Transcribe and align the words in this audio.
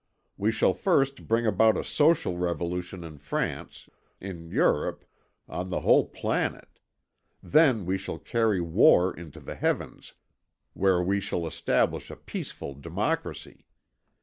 We 0.35 0.49
shall 0.51 0.73
first 0.73 1.27
bring 1.27 1.45
about 1.45 1.77
a 1.77 1.83
social 1.83 2.35
revolution 2.35 3.03
in 3.03 3.19
France, 3.19 3.87
in 4.19 4.49
Europe, 4.49 5.05
on 5.47 5.69
the 5.69 5.81
whole 5.81 6.07
planet; 6.07 6.79
then 7.43 7.85
we 7.85 7.99
shall 7.99 8.17
carry 8.17 8.59
war 8.61 9.15
into 9.15 9.39
the 9.39 9.53
heavens, 9.53 10.15
where 10.73 11.03
we 11.03 11.19
shall 11.19 11.45
establish 11.45 12.09
a 12.09 12.15
peaceful 12.15 12.73
democracy. 12.73 13.67